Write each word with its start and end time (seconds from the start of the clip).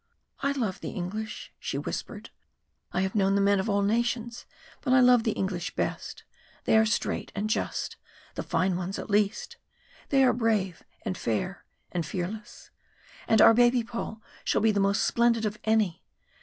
"I 0.39 0.53
love 0.53 0.79
the 0.79 0.89
English," 0.89 1.53
she 1.59 1.77
whispered. 1.77 2.31
"I 2.91 3.01
have 3.01 3.13
known 3.13 3.35
the 3.35 3.39
men 3.39 3.59
of 3.59 3.69
all 3.69 3.83
nations 3.83 4.47
but 4.81 4.93
I 4.93 4.99
love 4.99 5.21
the 5.21 5.33
English 5.33 5.75
best. 5.75 6.23
They 6.63 6.75
are 6.75 6.87
straight 6.87 7.31
and 7.35 7.47
just 7.51 7.97
the 8.33 8.41
fine 8.41 8.77
ones 8.77 8.97
at 8.97 9.11
least. 9.11 9.57
They 10.09 10.23
are 10.23 10.33
brave 10.33 10.81
and 11.05 11.15
fair 11.15 11.65
and 11.91 12.03
fearless. 12.03 12.71
And 13.27 13.43
our 13.43 13.53
baby 13.53 13.83
Paul 13.83 14.23
shall 14.43 14.61
be 14.61 14.71
the 14.71 14.79
most 14.79 15.05
splendid 15.05 15.45
of 15.45 15.59
any. 15.65 16.03